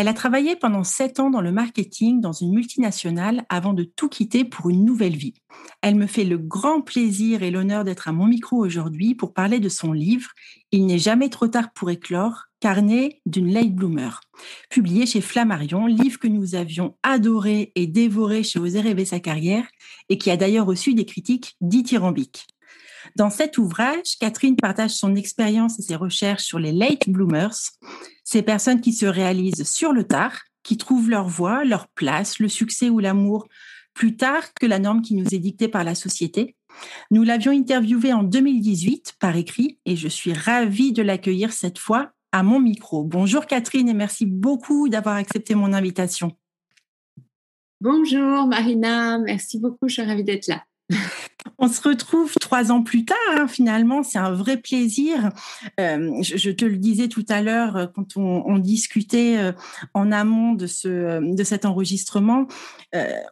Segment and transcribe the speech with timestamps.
[0.00, 4.08] Elle a travaillé pendant sept ans dans le marketing dans une multinationale avant de tout
[4.08, 5.34] quitter pour une nouvelle vie.
[5.82, 9.58] Elle me fait le grand plaisir et l'honneur d'être à mon micro aujourd'hui pour parler
[9.58, 10.30] de son livre
[10.70, 14.20] Il n'est jamais trop tard pour éclore, carnet d'une late bloomer,
[14.70, 19.66] publié chez Flammarion, livre que nous avions adoré et dévoré chez Oser rêver sa carrière
[20.08, 22.46] et qui a d'ailleurs reçu des critiques dithyrambiques.
[23.16, 27.56] Dans cet ouvrage, Catherine partage son expérience et ses recherches sur les late bloomers,
[28.24, 32.48] ces personnes qui se réalisent sur le tard, qui trouvent leur voie, leur place, le
[32.48, 33.46] succès ou l'amour
[33.94, 36.54] plus tard que la norme qui nous est dictée par la société.
[37.10, 42.12] Nous l'avions interviewée en 2018 par écrit et je suis ravie de l'accueillir cette fois
[42.30, 43.04] à mon micro.
[43.04, 46.36] Bonjour Catherine et merci beaucoup d'avoir accepté mon invitation.
[47.80, 50.64] Bonjour Marina, merci beaucoup, je suis ravie d'être là.
[51.58, 55.30] On se retrouve trois ans plus tard, hein, finalement, c'est un vrai plaisir.
[55.80, 59.52] Euh, je, te le disais tout à l'heure euh, quand on, discutait euh,
[59.94, 62.46] en amont de, ce, de cet enregistrement,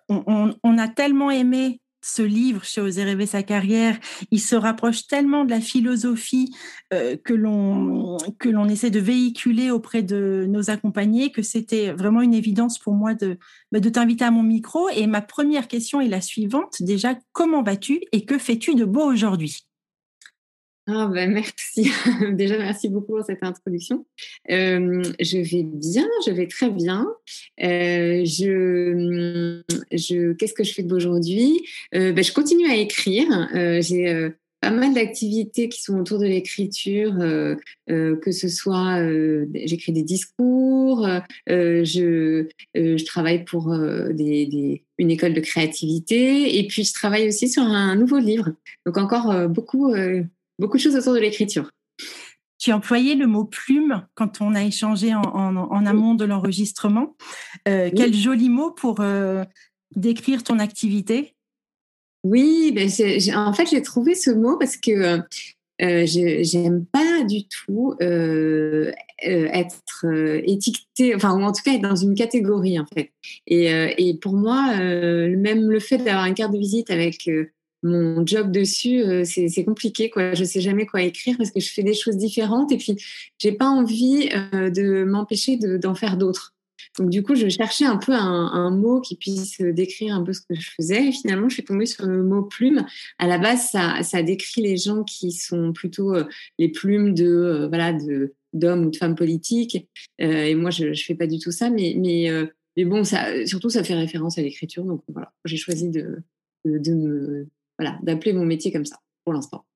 [0.09, 3.99] on, on, a tellement aimé ce livre chez Oser rêver sa carrière,
[4.31, 6.55] il se rapproche tellement de la philosophie
[6.93, 12.79] euh, que l'on essaie de véhiculer auprès de nos accompagnés que c'était vraiment une évidence
[12.79, 13.39] pour moi de
[13.73, 14.89] bah, de t'inviter à mon micro.
[14.91, 16.77] Et ma première question est la suivante.
[16.81, 19.66] Déjà, comment vas-tu et que fais-tu de beau aujourd'hui?
[20.89, 21.91] Ah ben merci.
[22.35, 24.07] Déjà, merci beaucoup pour cette introduction.
[24.51, 27.09] Euh, je vais bien, je vais très bien.
[27.61, 31.61] Euh, je, je, Qu'est-ce que je fais d'aujourd'hui
[31.95, 33.27] euh, ben, Je continue à écrire.
[33.57, 37.15] Euh, j'ai euh, pas mal d'activités qui sont autour de l'écriture,
[37.87, 39.07] que ce soit
[39.55, 41.07] j'écris des discours,
[41.47, 47.49] je, je travaille pour des, des, une école de créativité et puis je travaille aussi
[47.49, 48.55] sur un nouveau livre.
[48.87, 49.93] Donc encore beaucoup
[50.59, 51.71] beaucoup de choses autour de l'écriture.
[52.59, 57.15] Tu employé le mot plume quand on a échangé en, amont de l'enregistrement.
[57.69, 59.45] Euh, quel joli mot pour euh,
[59.95, 61.35] décrire ton activité?
[62.25, 62.89] Oui, ben
[63.37, 65.21] en fait, j'ai trouvé ce mot parce que
[65.83, 68.91] euh, j'aime pas du tout euh,
[69.23, 70.07] être
[70.45, 73.13] étiquetée, enfin, ou en tout cas être dans une catégorie, en fait.
[73.47, 73.67] Et,
[73.99, 77.29] et pour moi, même le fait d'avoir une carte de visite avec
[77.87, 80.11] mon job dessus, euh, c'est compliqué.
[80.11, 80.35] Quoi.
[80.35, 82.97] Je sais jamais quoi écrire parce que je fais des choses différentes et puis
[83.39, 86.55] j'ai pas envie euh, de m'empêcher d'en faire d'autres.
[86.99, 90.41] Donc du coup, je cherchais un peu un, mot qui puisse décrire un peu ce
[90.41, 91.09] que je faisais.
[91.09, 92.87] Et finalement, je suis tombée sur le mot plume.
[93.19, 96.25] À la base, ça, ça décrit les gens qui sont plutôt euh,
[96.59, 97.93] les plumes de voilà
[98.55, 99.87] d'hommes ou de femmes politiques.
[100.19, 102.31] et moi, je, je fais pas du tout ça, mais mais
[102.77, 104.85] mais bon, ça surtout ça fait référence à l'écriture.
[104.85, 106.23] Donc voilà, j'ai choisi de,
[106.65, 107.49] de me
[107.79, 109.67] voilà, d'appeler mon métier comme ça pour l'instant.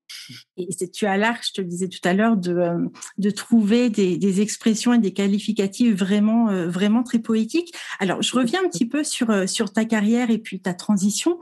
[0.57, 2.89] Et tu as l'art, je te le disais tout à l'heure, de, euh,
[3.19, 7.73] de trouver des, des, expressions et des qualificatifs vraiment, euh, vraiment très poétiques.
[7.99, 11.39] Alors, je reviens un petit peu sur, euh, sur ta carrière et puis ta transition.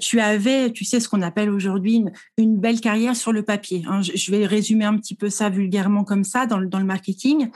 [0.00, 3.82] tu avais, tu sais, ce qu'on appelle aujourd'hui une, une, belle carrière sur le papier.
[3.88, 4.00] Hein.
[4.02, 7.50] Je, vais résumer un petit peu ça vulgairement comme ça dans, dans le marketing.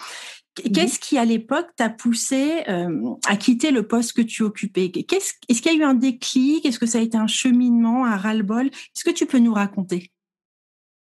[0.56, 4.86] Qu'est-ce qui, à l'époque, t'a poussé euh, à quitter le poste que tu occupais?
[4.86, 6.64] Est-ce qu'il y a eu un déclic?
[6.64, 8.66] Est-ce que ça a été un cheminement, un ras-le-bol?
[8.66, 10.10] Est-ce que tu peux nous raconter?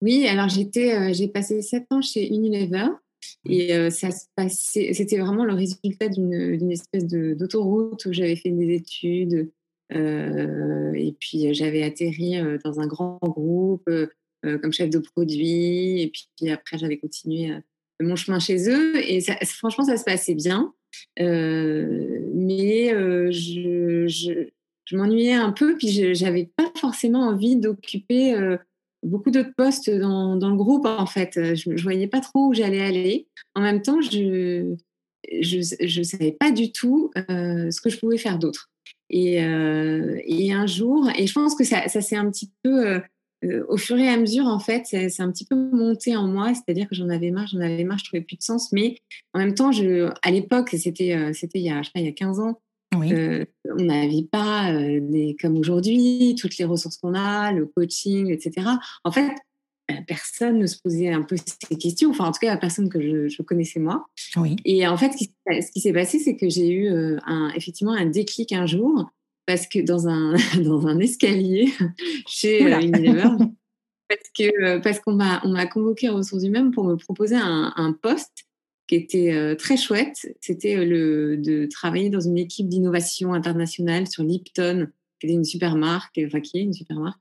[0.00, 2.88] Oui, alors j'étais, euh, j'ai passé sept ans chez Unilever
[3.48, 8.50] et euh, ça se passait, c'était vraiment le résultat d'une, espèce d'autoroute où j'avais fait
[8.50, 9.50] des études
[9.94, 13.90] et puis j'avais atterri dans un grand groupe
[14.42, 17.52] comme chef de produit et puis après j'avais continué
[18.02, 20.72] mon chemin chez eux et franchement, ça se passait bien.
[21.20, 28.34] Euh, mais euh, je, je, m'ennuyais un peu, puis je n'avais pas forcément envie d'occuper
[28.34, 28.56] euh,
[29.02, 31.54] beaucoup d'autres postes dans, dans, le groupe, en fait.
[31.54, 33.26] Je ne voyais pas trop où j'allais aller.
[33.54, 34.74] En même temps, je
[35.30, 38.70] ne savais pas du tout ce que je pouvais faire d'autre.
[39.10, 43.00] Et, et, un jour, et je pense que ça, ça s'est un petit peu
[43.44, 46.52] euh, au fur et à mesure, en fait, c'est un petit peu monté en moi,
[46.54, 48.72] c'est-à-dire que j'en avais marre, j'en avais marre, je trouvais plus de sens.
[48.72, 48.96] Mais
[49.34, 52.00] en même temps, je, à l'époque, c'était euh, c'était il y a je sais pas,
[52.00, 52.60] il y a 15 ans.
[52.94, 58.68] Euh, on n'avait pas des, comme aujourd'hui toutes les ressources qu'on a, le coaching, etc.
[59.02, 59.30] En fait,
[60.06, 62.10] personne ne se posait un peu ces questions.
[62.10, 64.04] Enfin, en tout cas, la personne que je, connaissais moi.
[64.36, 64.56] Oui.
[64.66, 66.90] Et en fait, ce qui, s'est passé, c'est que j'ai eu
[67.24, 69.10] un, effectivement un déclic un jour
[69.46, 71.72] parce que dans un, dans un escalier
[72.28, 73.28] chez euh, Unilever,
[74.08, 77.72] parce que parce qu'on m'a on m'a convoqué aux ressources humaines pour me proposer un,
[77.76, 78.46] un poste
[78.88, 80.36] qui était très chouette.
[80.40, 85.76] C'était le de travailler dans une équipe d'innovation internationale sur Lipton, qui était une super
[85.76, 87.20] marque, enfin qui est une super marque.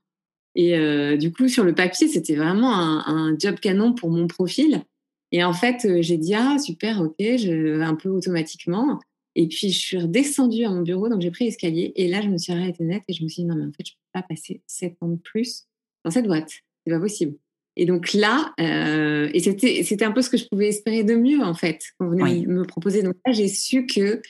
[0.54, 0.76] Et
[1.16, 4.82] du coup, sur le papier, c'était vraiment un, un, job canon pour mon profil.
[5.30, 9.00] Et en fait, j'ai dit ah super, ok, je, un peu automatiquement.
[9.34, 11.92] Et puis, je suis redescendue à mon bureau, donc j'ai pris l'escalier.
[11.96, 13.72] Et là, je me suis arrêtée net et je me suis dit, non, mais en
[13.72, 15.66] fait, je ne peux pas passer sept ans de plus
[16.04, 16.50] dans cette boîte.
[16.84, 17.36] C'est pas possible.
[17.76, 21.14] Et donc là, euh, et c'était, c'était un peu ce que je pouvais espérer de
[21.14, 23.02] mieux, en fait, vous venez me proposer.
[23.02, 24.20] Donc là, j'ai su que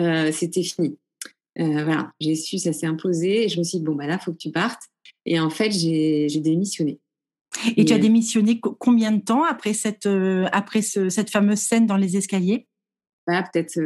[0.00, 0.96] euh, c'était fini.
[1.58, 3.44] Euh, voilà, j'ai su, ça s'est imposé.
[3.44, 4.82] Et je me suis dit, bon, bah là, il faut que tu partes.
[5.26, 6.98] Et en fait, j'ai, j'ai démissionné.
[7.76, 10.08] Et, tu as démissionné combien de temps après cette,
[10.52, 12.66] après cette fameuse scène dans les escaliers?
[13.26, 13.80] Bah, Peut-être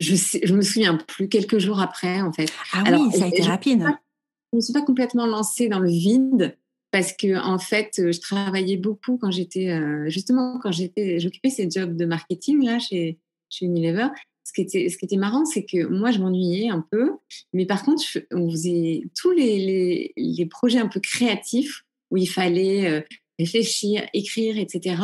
[0.00, 2.50] je, sais, je me souviens plus quelques jours après en fait.
[2.72, 3.80] Ah oui, ça a été rapide.
[3.80, 6.56] je ne me suis pas complètement lancée dans le vide
[6.90, 11.68] parce que en fait, je travaillais beaucoup quand j'étais euh, justement quand j'étais, j'occupais ces
[11.70, 13.18] jobs de marketing là chez
[13.48, 14.08] chez Unilever.
[14.44, 17.10] Ce qui était, ce qui était marrant, c'est que moi, je m'ennuyais un peu,
[17.52, 21.82] mais par contre, on faisait tous les, les, les, projets un peu créatifs
[22.12, 23.00] où il fallait euh,
[23.40, 24.94] réfléchir, écrire, etc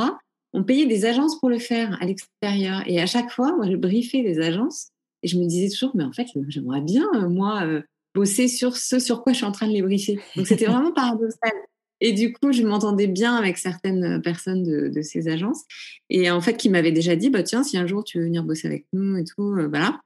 [0.52, 2.82] on payait des agences pour le faire à l'extérieur.
[2.86, 4.88] Et à chaque fois, moi, je briefais les agences
[5.22, 7.82] et je me disais toujours, mais en fait, j'aimerais bien, euh, moi, euh,
[8.14, 10.18] bosser sur ce sur quoi je suis en train de les briefer.
[10.36, 11.52] Donc, c'était vraiment paradoxal.
[12.00, 15.62] Et du coup, je m'entendais bien avec certaines personnes de, ces agences
[16.10, 18.42] et en fait, qui m'avaient déjà dit, bah, tiens, si un jour tu veux venir
[18.42, 20.00] bosser avec nous et tout, euh, voilà.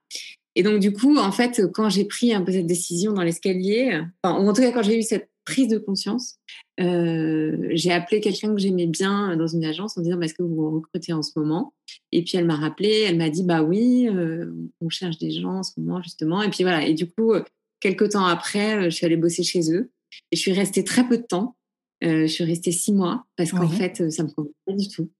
[0.54, 4.02] Et donc, du coup, en fait, quand j'ai pris un peu cette décision dans l'escalier,
[4.22, 6.38] enfin, en tout cas, quand j'ai eu cette prise de conscience,
[6.78, 10.42] euh, j'ai appelé quelqu'un que j'aimais bien dans une agence en disant bah, est-ce que
[10.42, 11.72] vous recrutez en ce moment?
[12.12, 15.58] Et puis elle m'a rappelé, elle m'a dit bah oui, euh, on cherche des gens
[15.58, 16.42] en ce moment justement.
[16.42, 16.86] Et puis voilà.
[16.86, 17.32] Et du coup,
[17.80, 19.90] quelques temps après, je suis allée bosser chez eux
[20.30, 21.56] et je suis restée très peu de temps.
[22.02, 25.10] je suis restée six mois parce qu'en fait, ça me convenait pas du tout.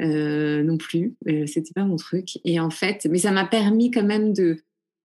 [0.00, 1.16] non plus,
[1.46, 2.38] c'était pas mon truc.
[2.44, 4.58] Et en fait, mais ça m'a permis quand même de,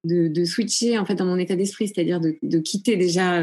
[0.03, 3.41] de, de, switcher en fait dans mon état d'esprit, c'est-à-dire de, de, quitter déjà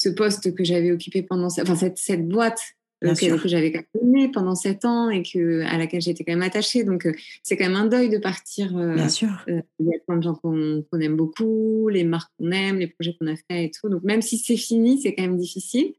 [0.00, 2.60] ce poste que j'avais occupé pendant, enfin cette, cette boîte
[3.04, 6.84] euh, que, j'avais connue pendant sept ans et que à laquelle j'étais quand même attachée.
[6.84, 7.12] Donc euh,
[7.42, 8.74] c'est quand même un deuil de partir.
[8.76, 9.28] Euh, Bien sûr.
[9.46, 13.14] il y a plein de gens qu'on aime beaucoup, les marques qu'on aime, les projets
[13.20, 13.90] qu'on a fait et tout.
[13.90, 15.92] Donc même si c'est fini, c'est quand même difficile.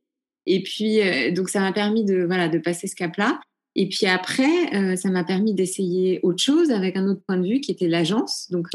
[0.48, 1.00] Et puis
[1.34, 3.40] donc ça m'a permis de voilà de passer ce cap-là.
[3.76, 7.62] Et puis après, ça m'a permis d'essayer autre chose avec un autre point de vue
[7.62, 8.50] qui était l'agence.
[8.50, 8.68] Donc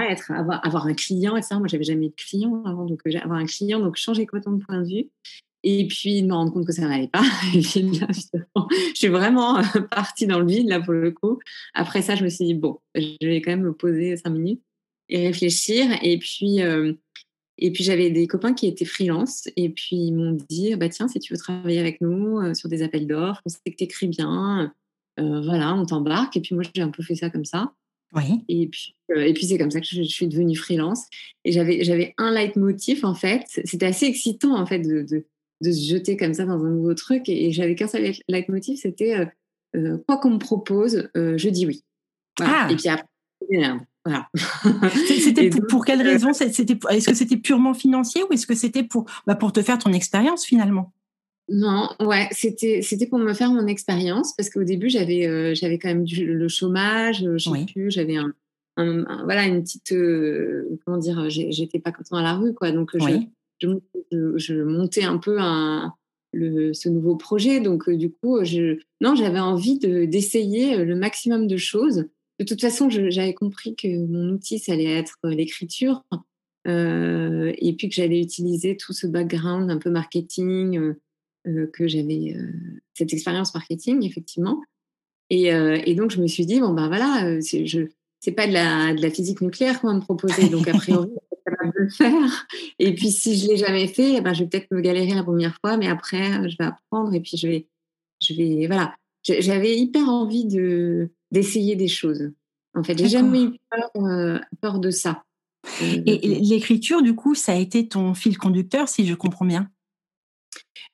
[0.00, 1.56] être, avoir, avoir, un client, etc.
[1.58, 4.64] Moi, j'avais jamais de client avant, donc euh, avoir un client, donc changer complètement de
[4.64, 5.10] point de vue.
[5.64, 7.22] Et puis, me rendre compte que ça n'allait pas.
[7.54, 11.38] Je suis vraiment euh, partie dans le vide, là, pour le coup.
[11.74, 14.62] Après ça, je me suis dit, bon, je vais quand même me poser cinq minutes
[15.08, 15.86] et réfléchir.
[16.02, 16.92] Et puis, euh,
[17.58, 19.48] et puis j'avais des copains qui étaient freelance.
[19.56, 22.82] Et puis, ils m'ont dit, bah tiens, si tu veux travailler avec nous sur des
[22.82, 24.72] appels d'offres, on sait que tu écris bien.
[25.18, 26.36] voilà, on t'embarque.
[26.36, 27.72] Et puis, moi, j'ai un peu fait ça comme ça.
[28.14, 28.44] Oui.
[28.48, 31.06] Et puis, euh, et puis c'est comme ça que je, suis devenue freelance.
[31.44, 33.44] Et j'avais, j'avais un leitmotiv, en fait.
[33.64, 35.26] C'était assez excitant, en fait, de, de,
[35.62, 37.28] de, se jeter comme ça dans un nouveau truc.
[37.28, 39.26] Et, j'avais qu'un seul leitmotiv, c'était euh,
[39.76, 41.84] euh, quoi qu'on me propose, je dis oui.
[42.40, 42.68] Ah.
[42.70, 43.06] Et puis après,
[44.04, 44.28] voilà.
[45.06, 46.30] C'était pour, pour, quelle raison?
[46.30, 49.92] Est-ce que c'était purement financier ou est-ce que c'était pour, bah, pour te faire ton
[49.92, 50.92] expérience finalement?
[51.48, 55.78] Non, ouais, c'était c'était pour me faire mon expérience parce qu'au début j'avais euh, j'avais
[55.78, 57.36] quand même du, le chômage, euh,
[57.72, 58.32] plus, j'avais un,
[59.24, 63.76] voilà une petite euh, comment dire, j'étais pas content à la rue quoi, donc je,
[64.36, 65.92] je, montais un peu un,
[66.32, 71.48] le, ce nouveau projet, donc du coup je non j'avais envie de d'essayer le maximum
[71.48, 72.06] de choses.
[72.38, 76.02] De toute façon, j'avais compris que mon outil ça allait être l'écriture.
[76.66, 80.94] et puis que j'allais utiliser tout ce background un peu marketing,
[81.44, 82.52] que j'avais euh,
[82.94, 84.62] cette expérience marketing, effectivement.
[85.30, 87.86] Et, euh, et, donc, je me suis dit, bon, ben voilà, je
[88.20, 91.10] c'est pas de la, de la, physique nucléaire qu'on va me proposer, donc a priori,
[91.44, 92.46] capable de le faire.
[92.78, 95.24] Et puis, si je l'ai jamais fait, eh ben, je vais peut-être me galérer la
[95.24, 97.66] première fois, mais après, je vais apprendre et puis je vais,
[98.20, 98.94] je vais, voilà.
[99.24, 102.30] J'avais hyper envie de d'essayer des choses.
[102.74, 105.24] En fait, j'ai jamais eu peur, peur de ça.
[105.80, 109.70] Et l'écriture, du coup, ça a été ton fil conducteur, si je comprends bien?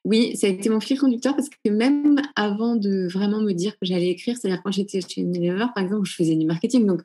[0.05, 3.73] Oui, ça a été mon fil conducteur parce que même avant de vraiment me dire
[3.73, 6.87] que j'allais écrire, c'est-à-dire quand j'étais chez Unilever, par exemple, je faisais du marketing.
[6.87, 7.03] Donc,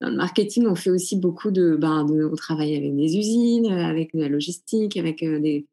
[0.00, 3.66] dans le marketing, on fait aussi beaucoup de, ben, de on travaille avec des usines,
[3.66, 5.66] avec de la logistique, avec euh, des,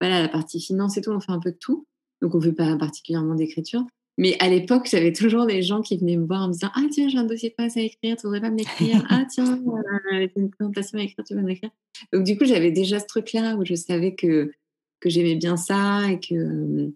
[0.00, 1.86] voilà, la partie finance et tout, on fait un peu de tout.
[2.20, 3.84] Donc, on ne fait pas particulièrement d'écriture.
[4.18, 6.82] Mais à l'époque, j'avais toujours des gens qui venaient me voir en me disant Ah,
[6.90, 9.04] tiens, j'ai un dossier pas à écrire, tu voudrais pas me l'écrire?
[9.08, 9.58] Ah, tiens,
[10.12, 11.70] euh, une présentation à écrire, tu veux me l'écrire
[12.12, 14.52] Donc, du coup, j'avais déjà ce truc-là où je savais que
[15.00, 16.92] que j'aimais bien ça et que,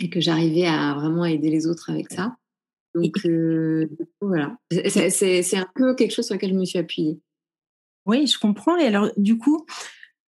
[0.00, 2.36] et que j'arrivais à vraiment aider les autres avec ça.
[2.94, 3.16] Donc,
[4.20, 4.56] voilà.
[4.70, 7.18] C'est un peu quelque chose sur lequel je me suis appuyée.
[8.06, 8.76] Oui, je comprends.
[8.76, 9.66] Et alors, du coup,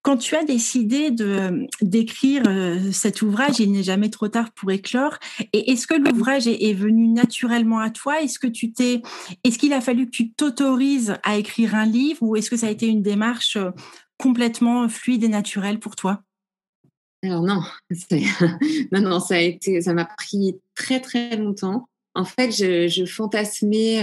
[0.01, 2.43] quand tu as décidé de d'écrire
[2.91, 5.17] cet ouvrage, il n'est jamais trop tard pour éclore.
[5.53, 8.21] Et est-ce que l'ouvrage est, venu naturellement à toi?
[8.21, 9.01] Est-ce que tu t'es,
[9.43, 12.67] est-ce qu'il a fallu que tu t'autorises à écrire un livre, ou est-ce que ça
[12.67, 13.57] a été une démarche
[14.17, 16.23] complètement fluide et naturelle pour toi?
[17.23, 17.61] Alors non,
[18.91, 21.87] non, non, ça a été, ça m'a pris très très longtemps.
[22.15, 24.01] En fait, je, fantasmais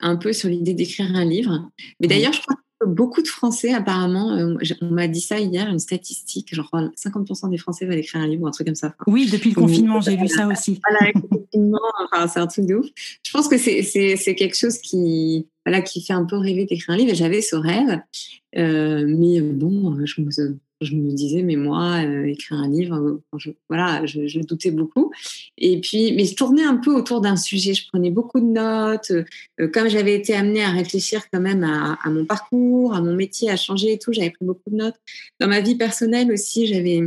[0.00, 1.70] un peu sur l'idée d'écrire un livre.
[2.00, 5.78] Mais d'ailleurs, je crois beaucoup de Français, apparemment, euh, on m'a dit ça hier, une
[5.78, 8.94] statistique, genre 50% des Français veulent écrire un livre, un truc comme ça.
[9.06, 10.80] Oui, depuis le confinement, j'ai vu ça aussi.
[10.88, 11.78] Voilà, le confinement,
[12.12, 12.86] enfin, c'est un truc de ouf.
[13.22, 16.96] Je pense que c'est quelque chose qui, voilà, qui fait un peu rêver d'écrire un
[16.96, 18.00] livre, et j'avais ce rêve.
[18.56, 20.30] Euh, mais bon, je me,
[20.80, 25.12] je me disais, mais moi, euh, écrire un livre, euh, je, voilà, je, doutais beaucoup.
[25.56, 27.74] Et puis, mais je tournais un peu autour d'un sujet.
[27.74, 29.10] Je prenais beaucoup de notes.
[29.10, 33.50] Euh, comme j'avais été amenée à réfléchir quand même à, mon parcours, à mon métier,
[33.50, 34.96] à changer et tout, j'avais pris beaucoup de notes.
[35.40, 37.02] Dans ma vie personnelle aussi, j'avais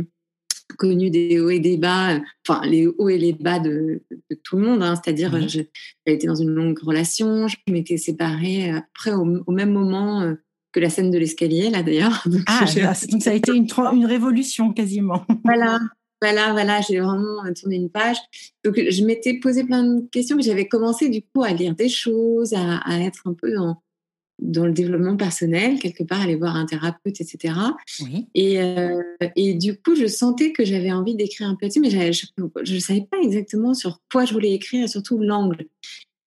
[0.78, 4.02] connu des hauts et des bas, enfin les hauts et les bas de,
[4.42, 4.82] tout le monde.
[4.82, 4.94] Hein.
[4.96, 5.68] C'est-à-dire, mmh j'avais
[6.06, 10.34] été dans une longue relation, je m'étais séparée après au, au même moment
[10.72, 12.24] que la scène de l'escalier, là d'ailleurs.
[12.46, 12.64] Ah,
[13.10, 15.24] donc ça a été une, une révolution quasiment.
[15.44, 15.78] Voilà,
[16.20, 18.16] voilà, voilà, j'ai vraiment tourné une page.
[18.64, 21.88] Donc je m'étais posé plein de questions, mais j'avais commencé du coup à lire des
[21.88, 23.82] choses, à, être un peu dans,
[24.38, 27.54] dans le développement personnel, quelque part aller voir un thérapeute, etc.
[28.34, 29.02] Et, euh,
[29.34, 32.80] et du coup, je sentais que j'avais envie d'écrire un peu dessus, mais je ne
[32.80, 35.66] savais pas exactement sur quoi je voulais écrire et surtout l'angle.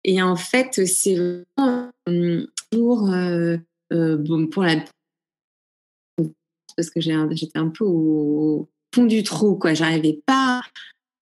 [0.03, 1.15] Et en fait, c'est
[1.57, 1.91] vraiment
[2.69, 3.57] toujours euh, euh,
[3.91, 4.83] bon, pour la
[6.75, 9.73] parce que j'étais un peu au fond du trou, quoi.
[9.73, 10.61] J'arrivais pas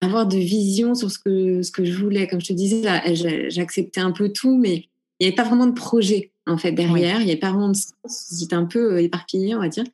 [0.02, 2.28] à avoir de vision sur ce que, ce que je voulais.
[2.28, 2.82] Comme je te disais,
[3.50, 4.88] j'acceptais un peu tout, mais
[5.20, 7.20] il n'y avait pas vraiment de projet, en fait, derrière.
[7.20, 8.38] Il n'y avait pas vraiment de sens.
[8.40, 9.86] J'étais un peu euh, éparpillée, on va dire.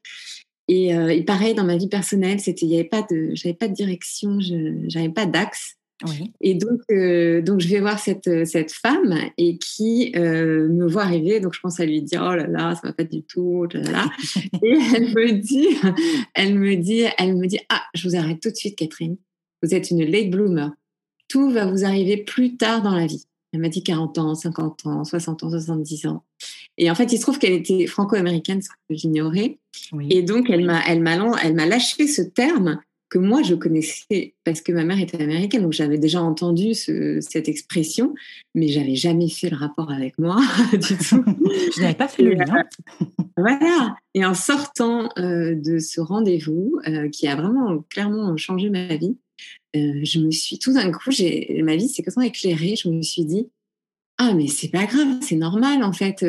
[0.68, 3.56] Et, euh, et, pareil, dans ma vie personnelle, c'était, il y avait pas de, j'avais
[3.56, 5.76] pas de direction, je n'avais pas d'axe.
[6.40, 10.88] Et donc, euh, donc, je vais voir cette, euh, cette femme et qui euh, me
[10.88, 11.40] voit arriver.
[11.40, 13.68] Donc, je pense à lui dire Oh là là, ça va pas du tout.
[13.74, 14.10] Là,
[14.64, 15.68] et elle me dit,
[16.34, 19.18] elle me dit, elle me dit Ah, je vous arrête tout de suite, Catherine.
[19.62, 20.72] Vous êtes une late bloomer.
[21.28, 23.26] Tout va vous arriver plus tard dans la vie.
[23.52, 26.24] Elle m'a dit 40 ans, 50 ans, 60 ans, 70 ans.
[26.78, 29.58] Et en fait, il se trouve qu'elle était franco-américaine, ce que j'ignorais.
[30.10, 32.80] Et donc, elle m'a, elle m'a, elle m'a lâché ce terme
[33.10, 37.50] que moi je connaissais parce que ma mère était américaine, donc j'avais déjà entendu cette
[37.50, 38.14] expression,
[38.54, 40.38] mais j'avais jamais fait le rapport avec moi
[40.74, 41.24] du tout.
[41.76, 42.64] je n'avais pas fait le lien.
[43.36, 43.96] voilà.
[44.14, 49.18] Et en sortant euh, de ce rendez-vous euh, qui a vraiment clairement changé ma vie,
[49.76, 51.10] euh, je me suis tout d'un coup,
[51.64, 52.76] ma vie s'est complètement éclairée.
[52.76, 53.48] Je me suis dit
[54.20, 56.24] ah mais c'est pas grave, c'est normal en fait.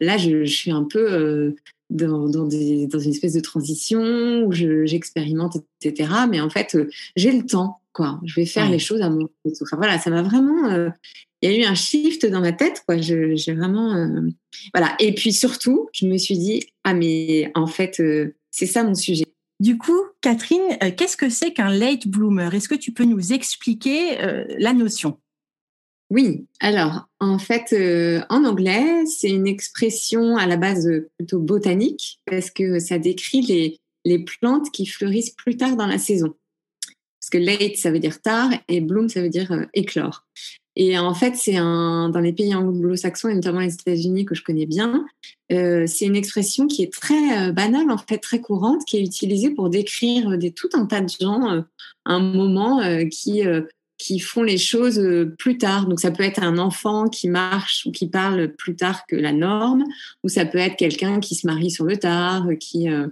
[0.00, 1.54] là, je, je, suis un peu
[1.90, 6.10] dans, dans, des, dans, une espèce de transition où j'expérimente, etc.
[6.28, 8.20] Mais en fait, euh, j'ai le temps, quoi.
[8.24, 9.28] Je vais faire les choses à mon
[9.62, 10.70] Enfin, voilà, ça m'a vraiment.
[10.70, 10.90] Euh,
[11.42, 12.98] il y a eu un shift dans ma tête, quoi.
[12.98, 13.94] J'ai vraiment.
[13.94, 14.28] Euh,
[14.74, 14.94] voilà.
[14.98, 18.02] Et puis surtout, je me suis dit, ah, mais en fait,
[18.50, 19.26] c'est ça mon sujet.
[19.58, 22.54] Du coup, Catherine, qu'est-ce que c'est qu'un late bloomer?
[22.54, 24.18] Est-ce que tu peux nous expliquer
[24.58, 25.18] la notion?
[26.10, 31.40] Oui, alors en fait, euh, en anglais, c'est une expression à la base euh, plutôt
[31.40, 36.34] botanique parce que ça décrit les, les plantes qui fleurissent plus tard dans la saison.
[37.20, 40.24] Parce que late, ça veut dire tard et bloom, ça veut dire euh, éclore.
[40.76, 44.44] Et en fait, c'est un, dans les pays anglo-saxons et notamment les États-Unis que je
[44.44, 45.06] connais bien,
[45.48, 49.70] c'est une expression qui est très banale, en fait, très courante, qui est utilisée pour
[49.70, 51.64] décrire tout un tas de gens,
[52.04, 53.42] un moment qui
[53.98, 55.86] qui font les choses euh, plus tard.
[55.86, 59.32] Donc ça peut être un enfant qui marche ou qui parle plus tard que la
[59.32, 59.84] norme,
[60.22, 63.08] ou ça peut être quelqu'un qui se marie sur le tard, qui euh,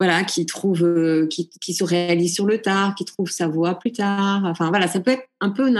[0.00, 3.78] voilà, qui trouve, euh, qui, qui, se réalise sur le tard, qui trouve sa voix
[3.78, 4.44] plus tard.
[4.46, 5.70] Enfin voilà, ça peut être un peu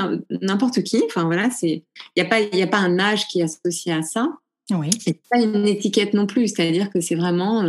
[0.42, 1.02] n'importe qui.
[1.06, 1.84] Enfin voilà, c'est
[2.16, 4.28] il y a pas il y a pas un âge qui est associé à ça.
[4.70, 4.90] Oui.
[5.00, 7.64] C'est pas une étiquette non plus, c'est-à-dire que c'est vraiment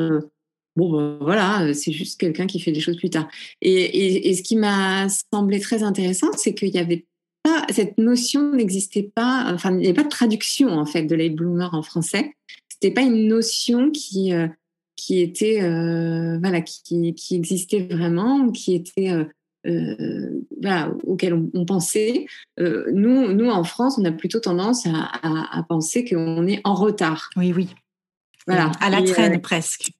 [0.75, 3.27] bon, ben, voilà, euh, c'est juste quelqu'un qui fait des choses plus tard.
[3.61, 7.05] Et, ce qui m'a semblé très intéressant, c'est qu'il y avait
[7.43, 11.15] pas, cette notion n'existait pas, enfin, il n'y avait pas de traduction, en fait, de
[11.15, 12.33] late bloomer en français.
[12.69, 14.47] C'était pas une notion qui, euh,
[14.95, 19.11] qui était, euh, voilà, qui, qui, existait vraiment, qui était,
[19.63, 22.25] voilà, auquel on, pensait.
[22.57, 27.29] nous, nous, en France, on a plutôt tendance à, à penser qu'on est en retard.
[27.35, 27.67] Oui, oui.
[28.47, 28.71] Voilà.
[28.79, 29.91] À la traîne, presque.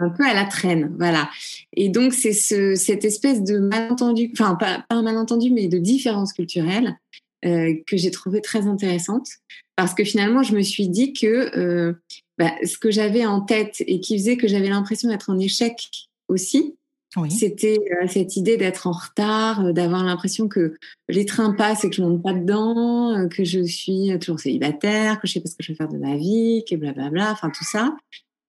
[0.00, 1.30] Un peu à la traîne, voilà.
[1.74, 5.78] Et donc c'est ce, cette espèce de malentendu, enfin pas, pas, un malentendu, mais de
[5.78, 6.96] différence culturelle
[7.44, 9.28] euh, que j'ai trouvé très intéressante
[9.76, 11.94] parce que finalement je me suis dit que euh,
[12.38, 15.88] bah, ce que j'avais en tête et qui faisait que j'avais l'impression d'être en échec
[16.28, 16.74] aussi,
[17.16, 17.30] oui.
[17.30, 20.76] c'était euh, cette idée d'être en retard, euh, d'avoir l'impression que
[21.08, 25.20] les trains passent et que je monte pas dedans, euh, que je suis toujours célibataire,
[25.20, 27.50] que je sais pas ce que je vais faire de ma vie, que blablabla, enfin
[27.50, 27.96] tout ça.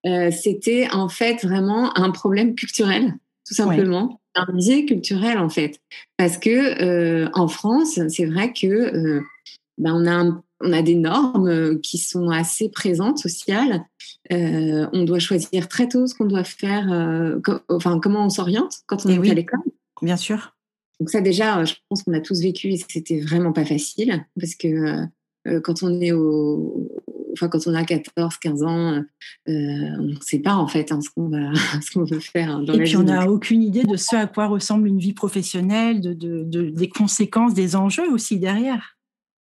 [0.05, 3.13] Euh, c'était en fait vraiment un problème culturel,
[3.47, 4.19] tout simplement.
[4.35, 5.79] Un biais culturel en fait,
[6.17, 6.49] parce que
[6.81, 9.21] euh, en France, c'est vrai que euh,
[9.77, 13.83] ben, on a un, on a des normes qui sont assez présentes sociales.
[14.29, 16.85] On doit choisir très tôt ce qu'on doit faire,
[17.67, 19.59] enfin comment on s'oriente quand on Et est oui, à l'école.
[20.01, 20.55] Bien sûr.
[20.99, 24.55] Donc ça déjà, je pense qu'on a tous vécu et c'était vraiment pas facile parce
[24.55, 25.07] que
[25.47, 26.89] euh, quand on est au,
[27.33, 29.03] enfin quand on a 14, 15 ans, euh,
[29.47, 32.73] on ne sait pas en fait hein, ce qu'on va, ce qu'on veut faire dans
[32.73, 32.97] Et la puis vie.
[32.97, 36.69] on n'a aucune idée de ce à quoi ressemble une vie professionnelle, de, de, de,
[36.69, 38.97] des conséquences, des enjeux aussi derrière.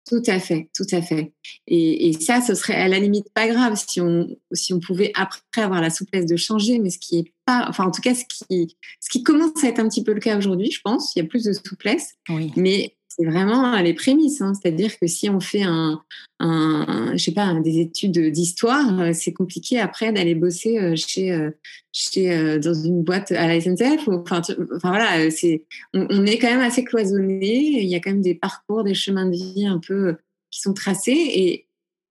[0.09, 1.33] Tout à fait, tout à fait.
[1.67, 5.11] Et, et, ça, ce serait à la limite pas grave si on, si on pouvait
[5.17, 8.15] après avoir la souplesse de changer, mais ce qui est pas, enfin en tout cas
[8.15, 11.15] ce qui, ce qui commence à être un petit peu le cas aujourd'hui, je pense,
[11.17, 12.15] il y a plus de souplesse.
[12.29, 12.53] Oui.
[12.55, 14.53] Mais c'est vraiment les prémices, hein.
[14.55, 16.03] c'est-à-dire que si on fait un,
[16.39, 21.51] un, je sais pas, des études d'histoire, c'est compliqué après d'aller bosser euh, chez,
[21.93, 24.09] chez dans une boîte à la SNCF.
[24.09, 24.43] Enfin,
[24.75, 27.83] enfin voilà, c'est, on, on, est quand même assez cloisonné.
[27.83, 30.17] Il y a quand même des parcours, des chemins de vie un peu
[30.51, 31.67] qui sont tracés et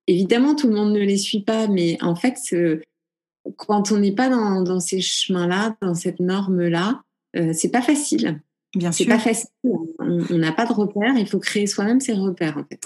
[0.07, 2.37] évidemment tout le monde ne les suit pas, mais en fait,
[3.57, 7.03] quand on n'est pas dans, dans ces chemins-là, dans cette norme-là,
[7.35, 8.41] euh, c'est pas facile.
[8.75, 9.05] Bien sûr.
[9.05, 9.49] C'est pas facile.
[10.07, 11.17] On n'a pas de repères.
[11.17, 12.79] Il faut créer soi-même ses repères, en fait.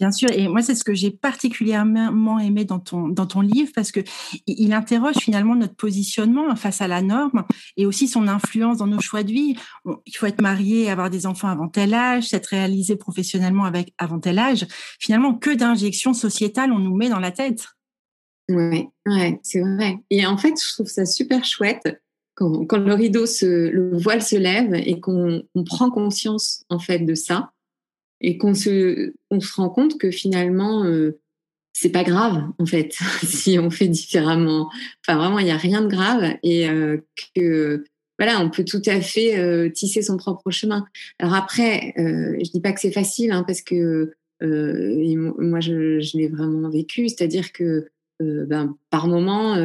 [0.00, 3.70] Bien sûr, et moi c'est ce que j'ai particulièrement aimé dans ton dans ton livre
[3.76, 4.00] parce que
[4.48, 7.44] il interroge finalement notre positionnement face à la norme
[7.76, 9.56] et aussi son influence dans nos choix de vie.
[10.06, 14.18] Il faut être marié, avoir des enfants avant tel âge, s'être réalisé professionnellement avec avant
[14.18, 14.66] tel âge.
[14.98, 17.64] Finalement, que d'injections sociétales on nous met dans la tête.
[18.48, 20.00] Ouais, ouais, c'est vrai.
[20.10, 22.02] Et en fait, je trouve ça super chouette
[22.34, 27.52] quand, le rideau le voile se lève et qu'on prend conscience en fait de ça
[28.20, 31.18] et qu'on se, on se rend compte que finalement, euh,
[31.72, 34.70] c'est pas grave, en fait, si on fait différemment.
[35.06, 36.98] Enfin, vraiment, il n'y a rien de grave et euh,
[37.34, 37.84] que,
[38.18, 40.86] voilà, on peut tout à fait euh, tisser son propre chemin.
[41.18, 46.16] Alors après, euh, je dis pas que c'est facile, hein, parce que euh, moi, je,
[46.16, 47.88] l'ai vraiment vécu, c'est-à-dire que,
[48.20, 49.56] ben, par moment,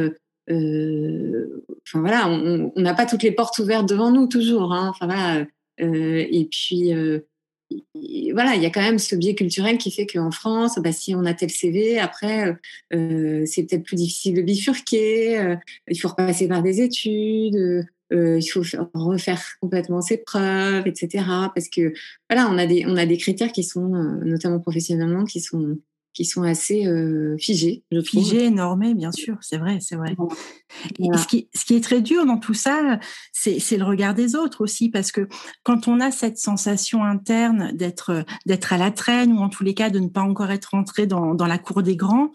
[0.50, 4.72] enfin voilà, on n'a pas toutes les portes ouvertes devant nous toujours.
[4.72, 5.46] Hein, enfin voilà,
[5.78, 6.92] et puis
[8.32, 11.14] voilà, il y a quand même ce biais culturel qui fait qu'en France, bah, si
[11.14, 12.56] on a tel CV, après,
[12.92, 15.56] euh, c'est peut-être plus difficile de bifurquer, euh,
[15.88, 21.24] il faut repasser par des études, euh, il faut faire, refaire complètement ses preuves, etc.
[21.54, 21.92] Parce que
[22.28, 23.88] voilà, on a des, on a des critères qui sont,
[24.24, 25.78] notamment professionnellement, qui sont
[26.12, 27.84] qui sont assez euh, figés.
[27.92, 30.14] Je figés, normés, bien sûr, c'est vrai, c'est vrai.
[30.16, 30.34] Voilà.
[30.98, 32.98] Et ce qui, ce qui est très dur dans tout ça,
[33.32, 35.28] c'est le regard des autres aussi, parce que
[35.62, 39.74] quand on a cette sensation interne d'être d'être à la traîne ou en tous les
[39.74, 42.32] cas de ne pas encore être rentré dans, dans la cour des grands,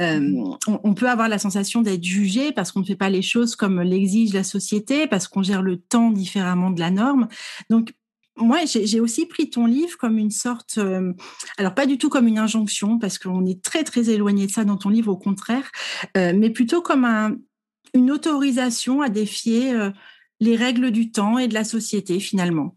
[0.00, 0.20] euh,
[0.66, 3.56] on, on, peut avoir la sensation d'être jugé parce qu'on ne fait pas les choses
[3.56, 7.28] comme l'exige la société, parce qu'on gère le temps différemment de la norme.
[7.70, 7.92] Donc
[8.38, 11.12] moi, j'ai aussi pris ton livre comme une sorte, euh,
[11.56, 14.64] alors pas du tout comme une injonction, parce qu'on est très très éloigné de ça
[14.64, 15.70] dans ton livre, au contraire,
[16.16, 17.36] euh, mais plutôt comme un,
[17.94, 19.90] une autorisation à défier euh,
[20.40, 22.76] les règles du temps et de la société finalement.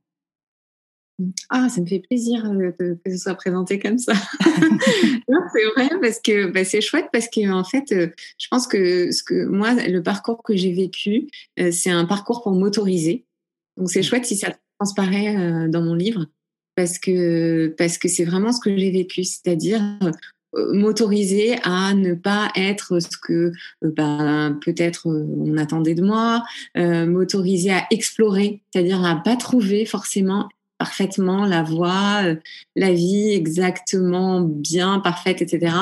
[1.50, 2.42] Ah, ça me fait plaisir
[2.80, 4.14] que, que ce soit présenté comme ça.
[5.54, 9.22] c'est vrai parce que bah, c'est chouette parce que en fait, je pense que ce
[9.22, 11.28] que moi, le parcours que j'ai vécu,
[11.72, 13.28] c'est un parcours pour m'autoriser.
[13.78, 16.26] Donc c'est chouette si ça transparaît euh, dans mon livre
[16.76, 19.82] parce que parce que c'est vraiment ce que j'ai vécu, c'est-à-dire
[20.56, 23.52] euh, m'autoriser à ne pas être ce que
[23.84, 26.44] euh, ben, peut-être on attendait de moi,
[26.78, 32.24] euh, m'autoriser à explorer, c'est-à-dire à pas trouver forcément parfaitement la voie,
[32.76, 35.76] la vie exactement bien, parfaite, etc.